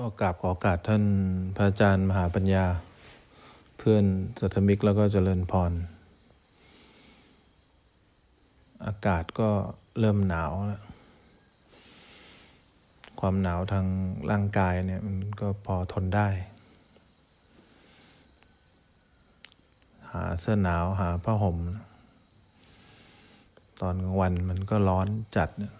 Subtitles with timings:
[0.00, 1.04] ก็กราบขอโอกาสท่าน
[1.56, 2.66] พระอาจารย์มหาปัญญา
[3.78, 4.04] เพื่อน
[4.40, 5.72] สัตมิกแล้วก็เจริญพร
[8.86, 9.48] อากาศก็
[9.98, 10.82] เริ่มหนาวแล้ว
[13.20, 13.86] ความหนาวทาง
[14.30, 16.28] ร่างกายเนี่ยมันก็พอทนได้
[20.12, 21.56] หาเสื้อหนาวหาผ้าห่ม
[23.80, 25.74] ตอนกลางวันมันก็ร้อนจัดเนี่ย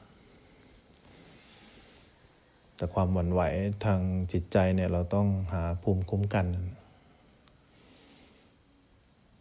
[2.76, 3.42] แต่ความหวั่นไหว
[3.84, 4.00] ทาง
[4.32, 6.46] จิตใจเนี่ยเราต้องหาภูมิคุ้มกัน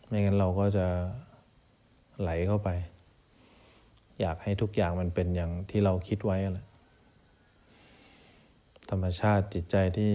[0.08, 0.88] ไม่งั้นเราก็จะ
[2.22, 2.70] ไหลเข้าไป
[4.22, 6.66] อยากให้ทุกอย่างมันเป็นอย่างที่เราคิดไว้แหละ
[8.90, 10.14] ธรรมชาติจิตใจที่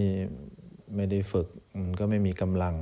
[0.97, 1.47] ไม่ได้ฝึก
[1.81, 2.75] มันก็ไม่มีกำลัง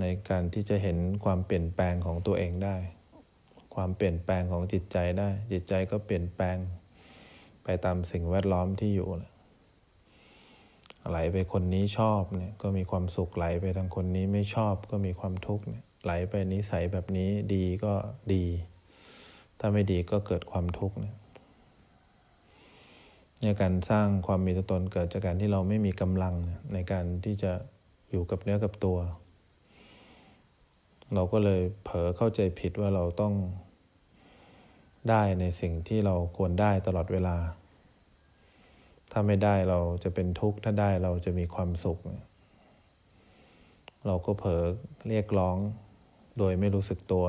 [0.00, 2.76] ในการที่จะเห็นความเปลี่ยนแปลงของตัวเองได้
[3.74, 6.56] ความเปลี่ยนแปลงของจิตใจได้ จิตใจก็เปลี่ยนแปลง
[7.70, 9.08] ไปตามสิ่งแวดล้อมที่อยู่
[11.08, 17.92] ไหลไปคนนี้ชอบเนี่ยก็มีความสุขไหลไปทางคนนี้ไม่ชอบก็มีความทุกข์เนี่ยไหลไปนิสัยแบบนี้ดีก็
[18.34, 18.44] ดี
[19.58, 21.14] ถ้าไม่ดีก็เกิดความทุกข์เนี่ย
[23.40, 26.34] เนี่ยการสร้างความมีตัวตนเกิดจากการที่เราไม่มีกำลัง
[26.72, 27.52] ในการที่จะ
[28.10, 28.98] อยู่กับเนื้อกับตัว
[31.14, 33.34] เราก็เลยเผลอเข้าใจผิดว่าเราต้อง
[35.10, 37.36] ได้ในสิ่งที่เราควรได้ตลอดเวลา
[39.12, 41.98] ถ้าไม่ได้เราจะเป็นทุกข์ ถ้าได้เราจะมีความสุข
[44.06, 44.62] เราก็เผลอ
[45.08, 45.56] เรียกร้อง
[46.38, 47.26] โดยไม่รู้สึกตัว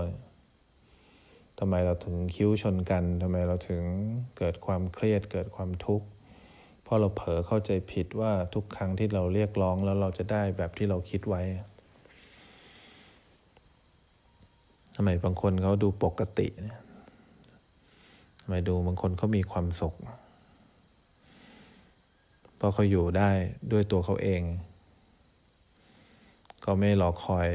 [1.60, 3.84] ทำไมเราถึงคิ้วชนกัน ทำไมเราถึง
[4.38, 6.08] เกิดความเครียด เกิดความทุกข์
[6.84, 11.42] เพราะเราเผลอเข้าใจผิดว่าทุกครั้งที่เราเรียกร้องแล้วเราจะได้แบบที่เราคิดไว้
[14.96, 16.80] ทำไมบางคนเขาดูปกติเนี่ย
[18.52, 19.96] มาดูบางคนเขามีความสุข
[22.58, 23.30] เพราะเขาอยู่ได้
[23.72, 24.42] ด้วยตัวเขาเอง
[26.62, 27.50] เขาไม่รอคอย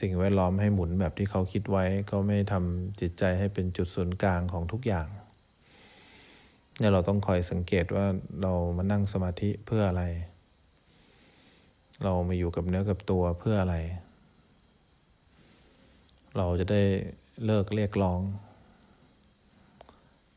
[0.00, 5.08] สิ่งแวดล้อมให้หมุนแบบที่เขาคิดไว้เขาไม่ทำจิตใจให้เป็นจุดศูนย์กลางของทุกอย่าง
[6.78, 8.06] เนี่ยเราต้องคอยสังเกตว่า
[8.42, 10.04] เรามานั่งสมาธิเพื่ออะไร
[12.04, 13.76] เรามาอยู่กับเนื้อกับตัวเพื่ออะไร
[16.36, 16.82] เราจะได้
[17.44, 18.20] เลิกเรียกร้อง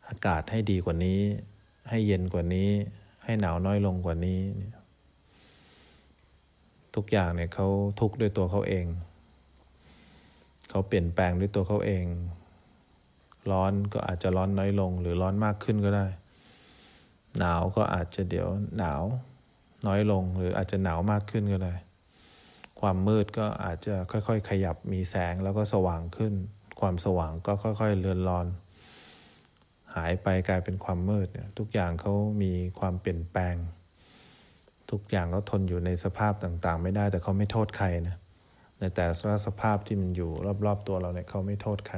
[0.07, 1.21] อากาศให้ดีกว่านี้
[1.89, 2.69] ให้เย็นกว่านี้
[3.23, 4.41] ให้หนาวน้อยลงกว่านี้
[6.95, 7.67] ทุกอย่างเนี่ยเขา
[7.99, 8.85] ทุกข์ด้วยตัวเขาเอง
[10.69, 12.05] เขาเปลี่ยนแปลงด้วยตัวเขาเอง
[13.51, 16.05] ร้อนก็อาจจะร้อนน้อยลง หรือร้อนมากขึ้นก็ได้
[17.39, 18.47] หนาวก็อาจจะเดี๋ยว
[18.77, 19.01] หนาว
[19.87, 21.73] น้อยลง หรืออาจจะหนาวมากขึ้นก็ได้
[22.79, 26.33] ความมืดก็อาจจะค่อยๆ ขยับมีแสงแล้วก็สว่างขึ้น
[26.79, 28.47] ความสว่างก็ค่อย ๆ เลือนลอน
[29.95, 33.55] หายไปกลายเป็นความมืดเนี่ยทุกอย่างเขามีความเปลี่ยนแปลง
[34.91, 38.17] ทุกอย่างเขาทนอยู่ในสภาพต่างๆ ไม่ได้แต่เขาไม่โทษใครนะ
[38.79, 39.15] ในแต่ละ
[39.45, 40.31] สภาพที่มันอยู่
[40.65, 41.97] รอบๆตัวเราเนี่ยเขาไม่โทษใคร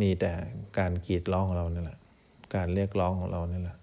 [0.00, 0.32] มีแต่
[0.78, 1.98] การกรีดร้องของเราเนี่ยแหละ
[2.54, 3.76] การเรียกร้องของเราเนี่ยแหละ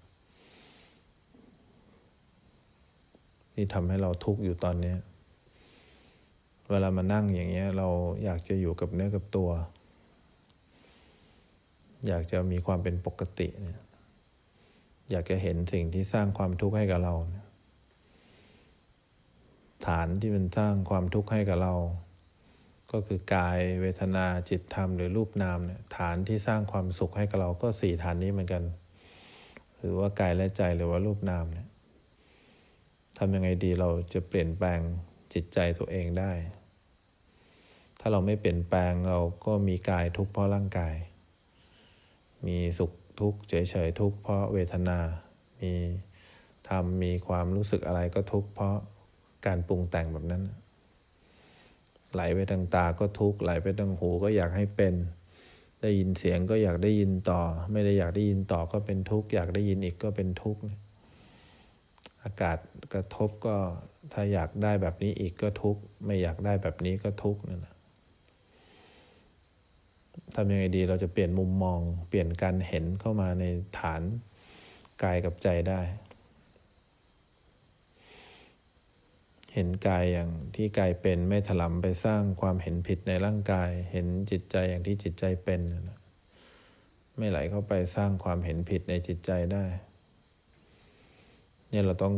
[3.53, 4.95] ที่ทำให้เราทุกข์อยู่ตอนนี้
[6.69, 7.88] เวลามานั่งอย่างเงี้ยเรา
[8.23, 9.49] อยากจะอยู่กับเนื้อกับตัว
[12.07, 13.79] อยากจะมีความเป็นปกติเนี่ย
[15.12, 17.16] อยากจะเห็นสิ่งที่สร้างความทุกข์ให้กับเรา
[19.88, 21.75] ฐานที่มันสร้างความทุกข์ให้กับเรา
[22.91, 28.63] ก็คือกายเวทนาจิตธรรมหรือรูปนามเนี่ยฐานที่สร้างความสุขให้กับเราก็สี่ฐานนี้เหมือนกัน
[29.78, 31.68] หรือว่ากายและใจหรือว่ารูปนามเนี่ย
[33.18, 34.79] ทำยังไงดีเราจะเปลี่ยนแปลง
[35.33, 36.31] จิตใจตัวเองได้
[38.00, 40.95] ถ้าเราไม่เปลี่ยนแปลงเราก็มีกายทุกข์เพราะร่างกาย
[42.47, 45.00] มีสุขทุกข์เฉยๆทุกข์เพราะเวทนา
[45.62, 45.74] มี
[46.69, 48.75] ทำมีความรู้สึกอะไรก็ทุกข์เพราะ
[49.46, 50.44] การปรุงแต่งแบบนั้น
[52.13, 54.94] ไหลไปทางตาก็ทุกข์ไหลไปทางหูก็อยากให้เป็น
[55.81, 60.62] ได้ยินเสียงก็อยากได้ยินต่อ ไม่ได้อยากได้ยินต่อก็เป็นทุกข์อยากได้ยินอีกก็เป็นทุกข์
[62.24, 62.57] อากาศ
[62.94, 63.56] กระทบก็
[64.13, 67.74] ถ้าอยากได้แบบนี้อีกก็ทุกข์ไม่อยากได้แบบนี้ก็ทุกข์นั่นแหละ
[70.36, 71.80] ทำยังไงดีเราจะเปลี่ยนมุมมอง
[72.10, 73.46] เปลี่ยนการเห็นเข้ามาใน
[73.80, 74.02] ฐาน
[75.04, 75.81] กายกับใจได้
[79.54, 85.62] เห็นกายอย่างที่กายเป็นไม่ถลำไปสร้างความเห็นผิดในร่างกาย เห็นจิตใจอย่างที่จิตใจเป็น
[87.18, 89.66] ไม่ไหลเข้าไปสร้างความเห็นผิดในจิตใจได้
[91.69, 92.16] เนี่ยเราต้อง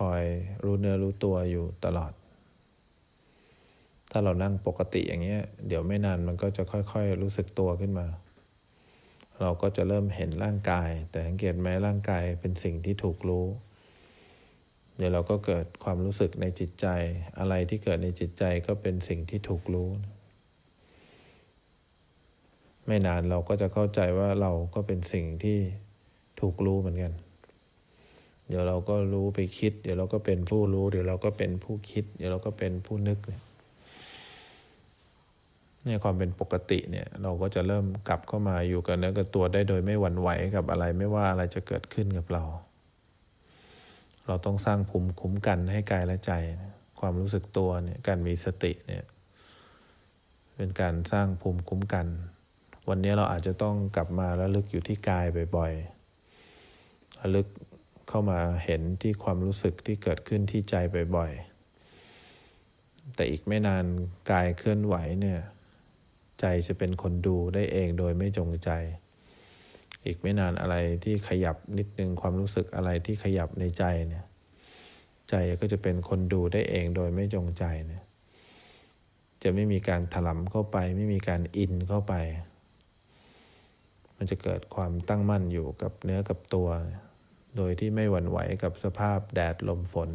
[0.00, 0.22] คอย
[0.64, 2.12] รู้เนื้อรู้ตัวอยู่ตลอด
[4.10, 8.06] ถ้าเรานั่งปกติอย่างเงี้ย เดี๋ยวไม่นานมันก็จะค่อยๆ รู้สึกตัวขึ้นมา
[9.42, 13.46] เราก็จะเริ่มเห็นร่างกาย แต่สังเกตไหมร่างกายเป็นสิ่งที่ถูกรู้
[14.96, 16.86] เดี๋ยวเราก็เกิดความรู้สึกในจิตใจ
[17.38, 19.90] อะไรที่เกิดในจิตใจก็เป็นสิ่งที่ถูกรู้
[22.86, 25.58] ไม่นานเราก็จะเข้าใจว่าเราก็เป็นสิ่งที่
[26.40, 27.12] ถูกรู้เหมือนกัน
[28.48, 33.42] เดี๋ยวเราก็รู้ไปคิด เดี๋ยวเราก็เป็นผู้รู้ เดี๋ยวเราก็เป็นผู้คิด เดี๋ยวเราก็เป็นผู้นึกเนี่ย
[35.86, 42.44] เนี่ยความเป็นปกติเนี่ยเราก็จะเริ่มกลับเข้ามาอยู่กับเนื้อกับตัวได้โดยไม่หวั่นไหวกับอะไรไม่ว่าอะไรจะเกิดขึ้นกับเรา
[44.26, 46.32] เราต้องสร้างภูมิคุ้มกันให้กายและใจ
[47.00, 49.04] ความรู้สึกตัวเนี่ยการมีสติเนี่ย
[50.56, 52.06] เป็นการสร้างภูมิคุ้มกัน
[52.88, 57.48] วันนี้เราอาจจะต้องกลับมาแล้วลึกอยู่ที่กายบ่อยๆลึก
[58.08, 60.74] เข้ามาเห็นที่ความรู้สึกที่เกิดขึ้นที่ใจ
[61.16, 63.84] บ่อยๆแต่อีกไม่นาน
[64.30, 65.40] กายเคลื่อนไหวเนี่ย
[66.40, 68.70] ใจจะเป็นคนดูได้เองโดยไม่จงใจ
[70.04, 74.24] อีกไม่นานอะไรที่ขยับนิดนึงความรู้สึกอะไรที่ขยับในใจเนี่ย
[75.30, 78.02] ใจก็จะเป็นคนดูได้เองโดยไม่จงใจเนี่ย
[79.42, 82.14] จะไม่มีการถลำเข้าไป ไม่มีการอินเข้าไป
[84.16, 86.68] มันจะเกิดความตั้งมั่นอยู่กับเนื้อกับตัว
[87.56, 90.10] โดยที่ไม่หวั่นไหวกับสภาพแดดลมฝน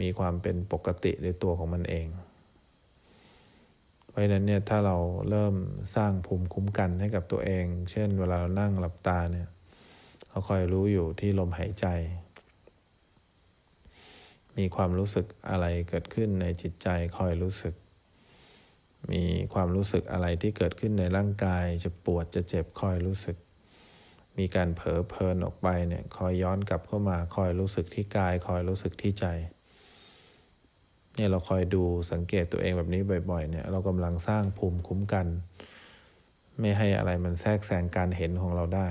[0.00, 2.06] มีความเป็นปกติในตัวของมันเอง
[4.14, 4.96] เพราะฉะนั้นเนี่ยถ้าเรา
[5.30, 5.54] เริ่ม
[5.96, 9.48] สร้างภูมิคุ้มกันให้กับตัวเอง เช่น เวลาเรานั่งหลับตาเนี่ย
[10.28, 11.86] เราคอยรู้อยู่ที่ลมหายใจ
[14.58, 16.88] มีความรู้สึกอะไรเกิดขึ้นในจิตใจ
[17.18, 17.74] คอยรู้สึก
[19.12, 19.24] มี
[19.54, 23.36] ความรู้สึกอะไรที่เกิดขึ้นในร่างกาย จะปวดจะเจ็บคอยรู้สึก
[24.38, 29.26] มีการเผลอเพลินออกไปเนี่ยคอยย้อนกลับเข้ามาคอยรู้สึกที่กาย คอยรู้สึกที่ใจ
[31.16, 31.82] เนี่ยเราคอยดู
[32.12, 35.26] สังเกตตัวเองแบบนี้บ่อยๆ เนี่ยเรากำลังสร้างภูมิคุ้มกัน
[36.60, 38.88] ไม่ให้อะไรมันแทรกแซงการเห็นของเราได้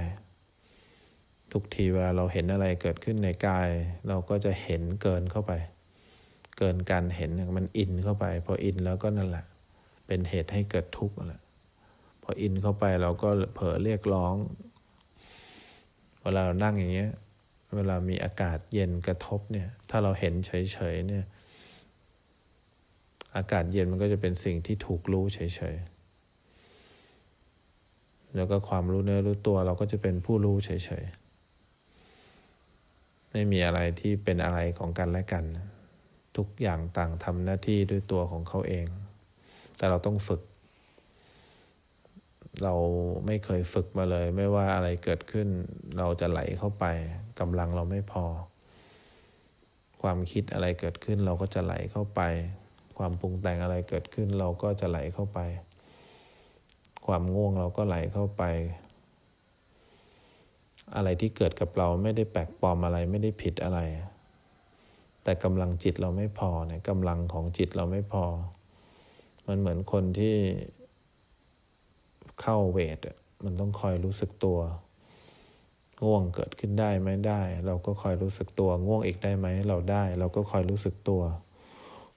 [1.52, 3.70] ทุกทีเวลาเราเห็นอะไรเกิดขึ้นในกาย
[4.08, 5.52] เราก็จะเห็นเกินเข้าไป
[6.58, 9.46] เกินการเห็นมันอินเข้าไป พออินแล้วก็นั่นแหละ
[10.08, 11.42] เป็นเหตุให้เกิดทุกข์แหละ
[12.24, 14.36] พออินเข้าไปเราก็เผลอเรียกร้อง
[16.22, 17.12] เวลาเรานั่งอย่างเงี้ย
[17.76, 21.24] เวลามีอากาศเย็นกระทบเนี่ย ถ้าเราเห็นเฉยๆเนี่ย
[23.36, 25.40] อากาศเย็นมันก็จะเป็นสิ่งที่ถูกรู้เฉ
[25.74, 30.70] ยๆ แล้วก็ความรู้เนื้อรู้ตัวเราก็จะเป็นผู้รู้เฉ
[31.02, 35.44] ยๆ ไม่มีอะไรที่เป็นอะไรของกันและกัน
[36.38, 38.88] ทุกอย่างต่างทำหน้าที่ด้วยตัวของเขาเอง
[39.78, 40.42] แต่เราต้องฝึก
[42.64, 42.74] เรา
[43.26, 45.48] ไม่เคยฝึกมาเลย ไม่ว่าอะไรเกิดขึ้น
[45.98, 46.86] เราจะไหลเข้าไป
[47.40, 48.26] กำลังเราไม่พอ
[50.02, 52.22] ความคิดอะไรเกิดขึ้นเราก็จะไหลเข้าไป
[52.98, 55.40] ความปรุงแต่งอะไรเกิดขึ้นเราก็จะไหลเข้าไป
[57.08, 58.44] ความง่วงเราก็ไหลเข้าไป
[60.96, 63.80] อะไรที่เกิดกับเราไม่ได้แปลกปลอมอะไรไม่ได้ผิดอะไร
[65.24, 68.26] แต่กำลังจิตเราไม่พอเนี่ยกำลังของจิตเราไม่พอ
[69.48, 70.36] มันเหมือนคนที่
[72.42, 73.00] เข้าเวท
[73.44, 74.60] มันต้องคอยรู้สึกตัว
[76.04, 81.22] ง่วงเกิดขึ้นได้ไหมได้ เราก็คอยรู้สึกตัว ง่วงอีกได้ไหมเราได้ เราก็คอยรู้สึกตัว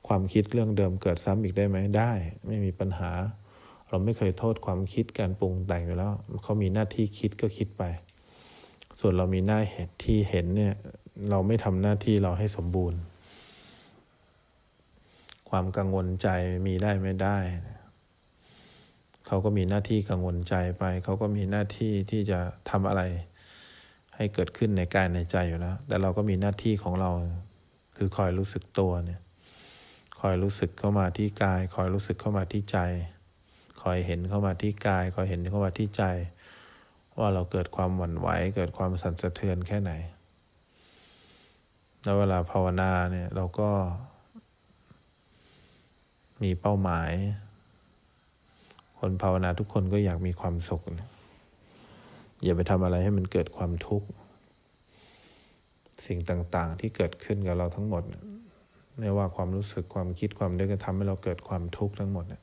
[0.07, 2.13] ความคิดเรื่องเดิมเกิดซ้ำอีกได้ไหมได้
[2.47, 3.11] ไม่มีปัญหา
[3.89, 6.13] เราไม่เคยโทษความคิดการปรุงแต่งอยู่แล้ว
[6.43, 7.83] เขามีหน้าที่คิดก็คิดไป
[9.01, 10.75] ส่วนเรามีหน้าเหตุที่เห็นเนี่ย
[11.31, 13.01] เราไม่ทำหน้าที่เราให้สมบูรณ์
[15.51, 16.29] ความกังวลใจ
[16.67, 17.39] มีได้ไม่ได้
[19.27, 22.39] เขาก็มีหน้าที่กังวลใจไป เขาก็มีหน้าที่ที่จะ
[22.71, 23.03] ทำอะไร
[24.17, 27.11] ให้เกิดขึ้นในกายในใจอยู่แล้ว แต่เราก็มีหน้าที่ของเรา
[27.97, 29.21] คือคอยรู้สึกตัวเนี่ย
[30.27, 32.79] อยรู้สึกเข้ามาที่กาย คอยรู้สึกเข้ามาที่ใจ
[33.83, 36.03] คอยเห็นเข้ามาที่กาย คอยเห็นเข้ามาที่ใจ
[37.19, 39.93] ว่าเราเกิดความหวั่นไหว เกิดความสั่นสะเทือนแค่ไหน
[42.03, 43.71] แล้วเวลาภาวนาเนี่ยเราก็
[46.43, 47.11] มีเป้าหมาย
[48.99, 50.83] คนภาวนาทุกคนก็อยากมีความสุข
[52.43, 54.09] อย่าไปทำอะไรให้มันเกิดความทุกข์
[56.07, 58.03] สิ่งต่าง ๆ ที่เกิดขึ้นกับเราทั้งหมด
[58.99, 62.43] ไม่ว่าความรู้สึกความคิดความนึกจะทำให้เราเกิดความทุกข์ทั้งหมดเนี่ย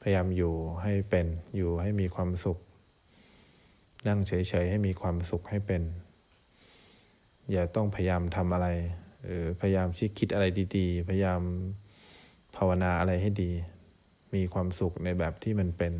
[0.00, 1.26] พยายามอยู่ให้เป็น
[1.56, 2.58] อยู่ให้มีความสุข
[4.08, 4.32] นั่งเฉ
[4.64, 5.82] ยๆให้มีความสุขให้เป็น
[7.52, 8.68] อย่าต้องพยายามทำอะไร
[9.24, 11.40] หรือพยายามคิดคิดอะไรดีๆ พยายาม
[12.56, 13.50] ภาวนาอะไรให้ดี
[14.34, 15.92] มีความสุขในแบบที่มันเป็น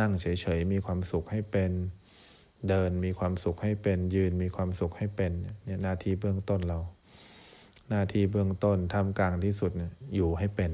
[0.00, 0.26] นั่งเฉ
[0.58, 1.72] ยๆมีความสุขให้เป็น
[2.68, 5.32] เดินมีความสุขให้เป็น ยืนมีความสุขให้เป็น
[5.64, 6.78] เนี่ยหน้าที่เบื้องต้นเรา
[7.94, 9.70] หน้าที่เบื้องต้นทำกลางที่สุด
[10.14, 10.72] อยู่ให้เป็น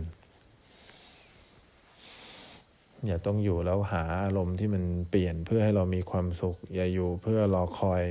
[3.07, 8.03] อย่าต้องอยู่แล้วหาอารมณ์ที่มันเปลี่ยนเพื่อให้เรามีความสุข อย่าอยู่เพื่อรอคอย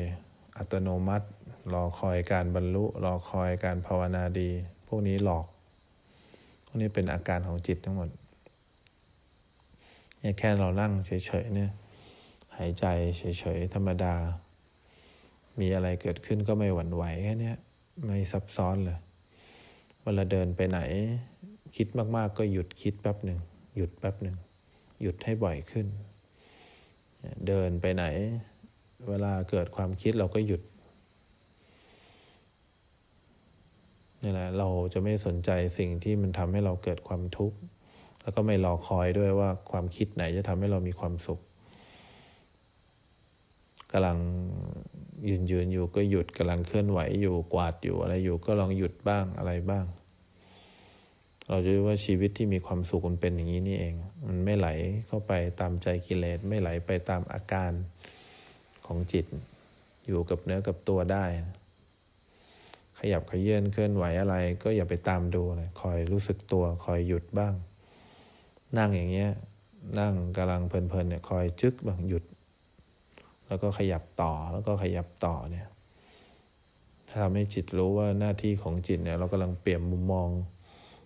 [0.57, 1.27] อัตโนมัติ
[1.73, 4.49] รอคอยการบรรลุ รอคอยการภาวนาดี
[4.87, 5.45] พวกนี้หลอก
[6.65, 8.09] พวกนี้เป็นอาการของจิตทั้งหมด
[10.19, 11.11] เนี่ยแค่เรานั่งเฉ
[11.43, 11.71] ยๆเนี่ย
[12.57, 12.85] หายใจ
[13.17, 14.13] เฉยๆธรรมดา
[15.59, 17.53] มีอะไรเกิดขึ้นก็ไม่หวั่นไหวแค่นี้
[18.05, 18.99] ไม่ซับซ้อนเลย
[20.03, 20.79] เวลาเดินไปไหน
[21.75, 23.39] คิดมากๆ ก็หยุดคิดแป๊บหนึ่ง
[23.75, 24.37] หยุดแป๊บหนึ่ง
[25.01, 25.87] หยุดให้บ่อยขึ้น
[27.47, 28.05] เดินไปไหน
[29.09, 30.61] เวลาเกิดความคิดเราก็หยุด
[34.21, 37.57] นี่แหละเราจะไม่สนใจสิ่งที่มันทำให้เราเกิดความทุกข์
[38.21, 41.39] แล้วก็ไม่รอคอยด้วยว่าความคิดไหนจะทำให้เรามีความสุข
[43.91, 44.17] กำลัง
[45.27, 49.85] ยืนยืนอยู่ก็หยุดกำลังเคลื่อนไหวอยู่กวาดอยู่อะไรอยู่ก็ลองหยุดบ้างอะไรบ้าง
[51.49, 53.95] เราจะรู้ว่าชีวิตที่มีความสุขมันเป็นอย่างนี้นี่เอง
[54.27, 54.67] มันไม่ไหล
[55.07, 57.71] เข้าไปตามใจกิเลสไม่ไหลไปตามอาการ
[58.85, 59.25] ของจิต
[60.05, 61.25] อยู่กับเนื้อกับตัวได้
[62.99, 67.53] ขยับขยื่นเคลื่อนไหวอะไร ก็อย่าไปตามดูเลยคอยรู้สึกตัวคอยหยุดบ้าง
[68.77, 69.31] นั่งอย่างเงี้ย
[69.99, 72.23] นั่งกำลังเพลินๆเนี่ยคอยจึกบ้างหยุด
[73.47, 75.67] แล้วก็ขยับต่อแล้วก็ขยับต่อเนี่ย
[77.09, 80.27] ถ้าทำให้จิตรู้ว่าหน้าที่ของจิตเนี่ยเรากำลังเปลี่ยนมุมมอง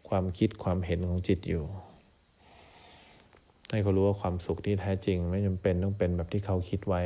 [0.10, 1.63] ความคิดความเห็นของจิตอยู่
[3.69, 7.01] ให้เขารู้ว่าความสุขที่แท้จริง ไม่จำเป็นต้องเป็นแบบที่เขาคิดไว้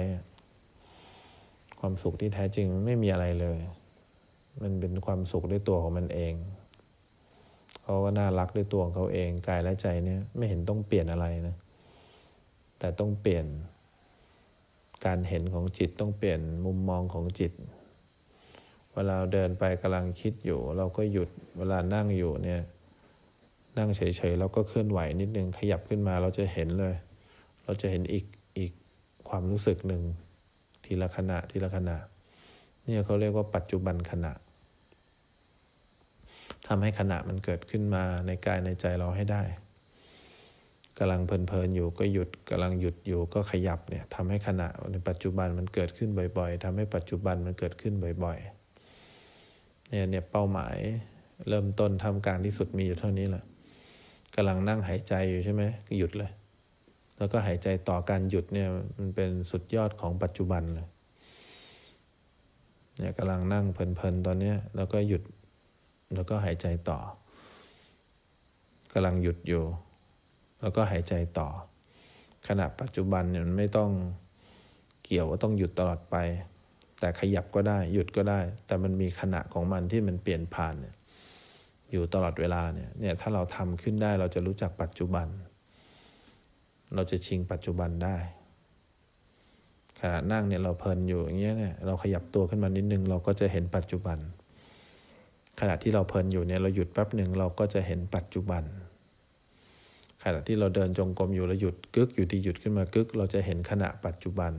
[1.79, 3.57] ความสุขที่แท้จริงไม่มีอะไรเลย
[4.61, 6.33] มันเป็นความสุขด้วยตัวของมันเอง
[7.83, 11.55] เขาก็น่ารักด้วยตัวของเขาเองกายและใจเนี่ยไม่เห็นต้องเปลี่ยนอะไรนะ
[12.79, 13.45] แต่ต้องเปลี่ยน
[15.05, 17.51] การเห็นของจิตต้องเปลี่ยนมุมมองของจิต
[18.93, 22.61] เวลาเดินไปกำลังคิดอยู่ เราก็หยุดเวลานั่งอยู่เนี่ย
[23.77, 26.95] นั่งเฉยๆเราก็เคลื่อนไหวนิดนึงขยับขึ้นมาเราจะเห็นเลย
[27.65, 28.25] เราจะเห็นอีก
[28.57, 28.71] อีก
[29.29, 30.03] ความรู้สึกหนึ่ง
[30.85, 31.97] ทีละขณะทีละขณะ
[32.83, 34.33] เนี่ยเขาเรียกว่าปัจจุบันขณะ
[36.67, 39.43] ทำให้ขณะมันเกิดขึ้นมาในกายในใจเราให้ได้
[40.99, 50.77] กำลังเพลินๆอยู่ก็หยุดกำลังหยุดอยู่ก็ขยับเนี่ยทำให้ขณะในปัจจุบันมันเกิดขึ้นบ่อยๆทำให้ปัจจุบันมันเกิดขึ้นบ่อยๆเนี่ยเนี่ยเป้าหมาย
[51.49, 53.43] เริ่มต้นทำการที่สุดมีอยู่เท่านี้แหละ
[54.35, 55.63] กำลังนั่งหายใจอยู่ใช่ไหม
[55.97, 56.31] หยุดเลย
[57.17, 60.87] แล้วก็หายใจต่อการหยุดเนี่ยมันเป็นสุดยอดของปัจจุบันเลย
[62.97, 65.23] เนี่ยกำลังนั่งเพลินๆตอนนี้แล้วก็หยุด
[66.15, 66.99] แล้วก็หายใจต่อ
[68.93, 69.63] กำลังหยุดอยู่
[70.65, 71.47] แล้วก็หายใจต่อ
[72.47, 73.91] ขณะปัจจุบันเนี่ยมันไม่ต้อง
[75.05, 76.15] เกี่ยวว่าต้องหยุดตลอดไป
[76.99, 80.95] แต่ขยับก็ได้หยุดก็ได้ แต่มันมีขณะของมันที่มันเปลี่ยนผ่านเนี่ย
[81.91, 85.27] อยู่ตลอดเวลาเนี่ยเนี่ยถ้าเราทำขึ้นได้เราจะรู้จักปัจจุบัน
[86.95, 88.17] เราจะชิงปัจจุบันได้
[89.99, 94.17] ขณะนั่งเนี่ยเราเพลินอยู่อย่างเงี้ยเนี่ยเราขยับตัวขึ้นมานิดนึงเราก็จะเห็นปัจจุบัน
[95.59, 98.63] ขณะที่เราเพลินอยู่เนี่ยเราหยุดแป๊บหนึ่งเราก็จะเห็นปัจจุบัน
[100.27, 104.53] ขณะที่เราเดินจงกรมอยู่แล้วหยุดกึกอยู่ดีหยุดขึ้นมากึก เราจะเห็นขณะปัจจุบัน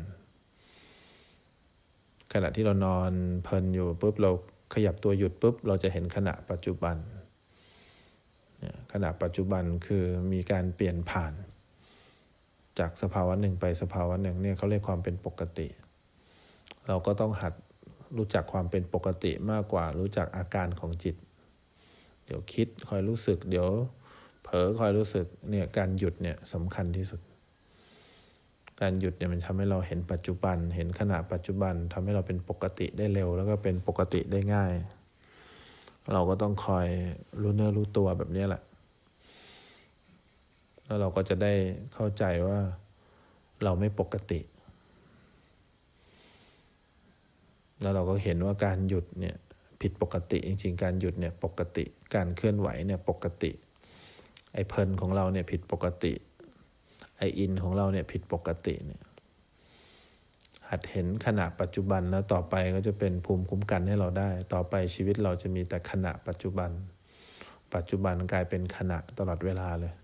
[2.33, 3.13] ขณะที่เรานอน
[3.45, 4.31] เพลินอยู่ปุ๊บเรา
[4.75, 6.97] ขยับตัวหยุดปุ๊บเราจะเห็นขณะปัจจุบัน
[8.93, 11.33] ขณะปัจจุบันคือมีการเปลี่ยนผ่าน
[12.79, 15.69] จากสภาวะหนึ่งไปสภาวะหนึ่งเนี่ยเขาเรียกความเป็นปกติ
[16.87, 17.55] เราก็ต้องหัด
[18.17, 21.17] รู้จักความเป็นปกติมากกว่ารู้จักอาการของจิต
[22.25, 23.69] เดี๋ยวคิดคอยรู้สึกเดี๋ยว
[24.49, 27.21] เผลอคอยรู้สึกเนี่ยการหยุดเนี่ยสำคัญที่สุด
[28.81, 34.73] การหยุดเนี่ยมันทำให้เราเห็นปัจจุบัน เห็นขณะปัจจุบันทำให้เราเป็นปกติได้เร็ว แล้วก็เป็นปกติได้ง่าย
[36.13, 36.87] เราก็ต้องคอย
[37.41, 38.63] รู้เนื้อรู้ตัวแบบนี้แหละ
[40.85, 41.53] แล้วเราก็จะได้
[41.95, 42.59] เข้าใจว่า
[43.65, 44.41] เราไม่ปกติ
[47.81, 49.37] แล้วเราก็เห็นว่าการหยุดเนี่ย
[49.81, 51.85] ผิดปกติจริง ๆ การหยุดเนี่ยปกติ
[52.15, 53.51] การเคลื่อนไหวเนี่ยปกติ
[54.57, 56.13] ไอ้เพลินของเราเนี่ยผิดปกติ
[57.19, 59.03] ไออินของเราเนี่ยผิดปกติเนี่ย
[60.71, 66.71] หัดเห็นขณะปัจจุบันแล้วต่อไปก็จะเป็นภูมิคุ้มกันให้เราได้ ต่อไปชีวิตเราจะมีแต่ขณะปัจจุบัน
[67.75, 69.95] ปัจจุบันกลายเป็นขณะตลอดเวลาเลย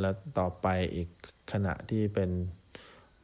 [0.00, 1.08] แล้วต่อไปอีก
[1.52, 2.30] ขณะที่เป็น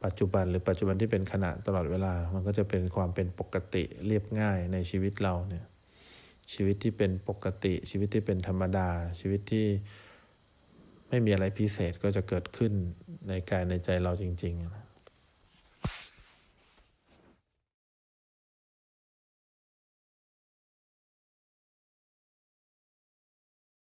[0.03, 5.65] ปัจจุบันหรือปัจจุบันที่เป็นขณะตลอดเวลา มันก็จะเป็นความเป็นปกติเรียบง่ายในชีวิตเราเนี่ย
[6.53, 9.65] ชีวิตที่เป็นปกติชีวิตที่เป็นธรรมดา ชีวิตที่
[11.09, 12.71] ไม่มีอะไรพิเศษก็จะเกิดขึ้น
[13.27, 14.83] ในกายในใจเราจริงๆนะ